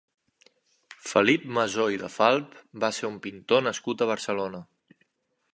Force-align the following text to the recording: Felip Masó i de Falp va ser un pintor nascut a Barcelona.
Felip 1.09 1.43
Masó 1.57 1.85
i 1.97 2.01
de 2.05 2.11
Falp 2.15 2.57
va 2.85 2.91
ser 3.01 3.09
un 3.13 3.23
pintor 3.27 3.67
nascut 3.69 4.03
a 4.07 4.13
Barcelona. 4.15 4.67